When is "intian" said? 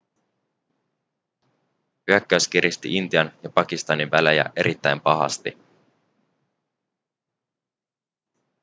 2.97-3.31